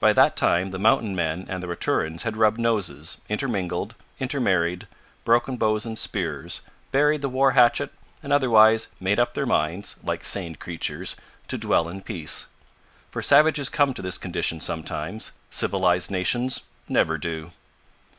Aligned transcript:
By 0.00 0.14
that 0.14 0.36
time 0.36 0.70
the 0.70 0.78
Mountain 0.78 1.14
men 1.14 1.44
and 1.50 1.62
the 1.62 1.66
Raturans 1.68 2.22
had 2.22 2.34
rubbed 2.34 2.58
noses, 2.58 3.20
intermingled, 3.28 3.94
intermarried, 4.18 4.88
broken 5.22 5.58
bows 5.58 5.84
and 5.84 5.98
spears, 5.98 6.62
buried 6.92 7.20
the 7.20 7.28
war 7.28 7.50
hatchet 7.50 7.92
and 8.22 8.32
otherwise 8.32 8.88
made 9.00 9.20
up 9.20 9.34
their 9.34 9.44
minds, 9.44 9.96
like 10.02 10.24
sane 10.24 10.54
creatures, 10.54 11.14
to 11.48 11.58
dwell 11.58 11.90
in 11.90 12.00
peace; 12.00 12.46
for 13.10 13.20
savages 13.20 13.68
come 13.68 13.92
to 13.92 14.00
this 14.00 14.16
condition 14.16 14.60
sometimes 14.60 15.32
civilised 15.50 16.10
nations 16.10 16.62
never 16.88 17.18
do! 17.18 17.50